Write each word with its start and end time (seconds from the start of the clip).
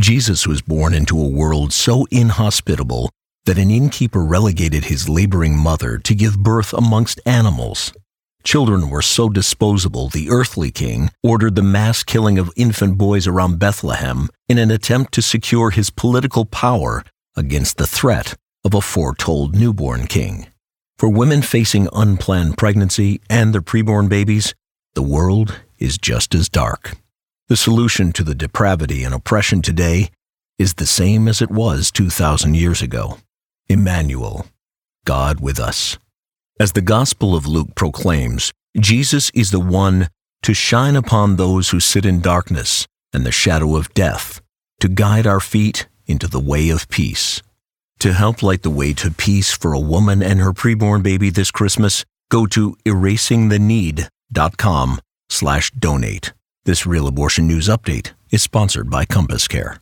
Jesus 0.00 0.46
was 0.46 0.62
born 0.62 0.94
into 0.94 1.20
a 1.20 1.28
world 1.28 1.74
so 1.74 2.06
inhospitable 2.10 3.10
that 3.44 3.58
an 3.58 3.70
innkeeper 3.70 4.24
relegated 4.24 4.84
his 4.84 5.10
laboring 5.10 5.54
mother 5.54 5.98
to 5.98 6.14
give 6.14 6.38
birth 6.38 6.72
amongst 6.72 7.20
animals. 7.26 7.92
Children 8.42 8.88
were 8.88 9.02
so 9.02 9.28
disposable, 9.28 10.08
the 10.08 10.30
earthly 10.30 10.70
king 10.70 11.10
ordered 11.22 11.54
the 11.54 11.62
mass 11.62 12.02
killing 12.02 12.38
of 12.38 12.50
infant 12.56 12.96
boys 12.96 13.26
around 13.26 13.58
Bethlehem 13.58 14.30
in 14.48 14.56
an 14.56 14.70
attempt 14.70 15.12
to 15.12 15.22
secure 15.22 15.68
his 15.68 15.90
political 15.90 16.46
power 16.46 17.04
against 17.36 17.76
the 17.76 17.86
threat 17.86 18.34
of 18.64 18.72
a 18.72 18.80
foretold 18.80 19.54
newborn 19.54 20.06
king. 20.06 20.46
For 20.98 21.10
women 21.10 21.42
facing 21.42 21.88
unplanned 21.92 22.56
pregnancy 22.56 23.20
and 23.28 23.52
their 23.52 23.60
preborn 23.60 24.08
babies, 24.08 24.54
the 24.94 25.02
world 25.02 25.60
is 25.78 25.98
just 25.98 26.34
as 26.34 26.48
dark. 26.48 26.96
The 27.50 27.56
solution 27.56 28.12
to 28.12 28.22
the 28.22 28.36
depravity 28.36 29.02
and 29.02 29.12
oppression 29.12 29.60
today 29.60 30.10
is 30.56 30.74
the 30.74 30.86
same 30.86 31.26
as 31.26 31.42
it 31.42 31.50
was 31.50 31.90
2,000 31.90 32.54
years 32.54 32.80
ago 32.80 33.18
Emmanuel, 33.68 34.46
God 35.04 35.40
with 35.40 35.58
us. 35.58 35.98
As 36.60 36.74
the 36.74 36.80
Gospel 36.80 37.34
of 37.34 37.48
Luke 37.48 37.74
proclaims, 37.74 38.52
Jesus 38.78 39.32
is 39.34 39.50
the 39.50 39.58
one 39.58 40.06
to 40.44 40.54
shine 40.54 40.94
upon 40.94 41.34
those 41.34 41.70
who 41.70 41.80
sit 41.80 42.06
in 42.06 42.20
darkness 42.20 42.86
and 43.12 43.26
the 43.26 43.32
shadow 43.32 43.74
of 43.74 43.92
death, 43.94 44.40
to 44.78 44.86
guide 44.86 45.26
our 45.26 45.40
feet 45.40 45.88
into 46.06 46.28
the 46.28 46.38
way 46.38 46.70
of 46.70 46.88
peace. 46.88 47.42
To 47.98 48.12
help 48.12 48.44
light 48.44 48.62
the 48.62 48.70
way 48.70 48.92
to 48.92 49.10
peace 49.10 49.52
for 49.52 49.72
a 49.72 49.80
woman 49.80 50.22
and 50.22 50.38
her 50.38 50.52
preborn 50.52 51.02
baby 51.02 51.30
this 51.30 51.50
Christmas, 51.50 52.04
go 52.30 52.46
to 52.46 52.76
erasingtheneed.com 52.86 55.00
slash 55.28 55.72
donate. 55.72 56.32
This 56.66 56.84
Real 56.84 57.06
Abortion 57.06 57.46
News 57.46 57.68
Update 57.68 58.12
is 58.30 58.42
sponsored 58.42 58.90
by 58.90 59.06
CompassCare. 59.06 59.78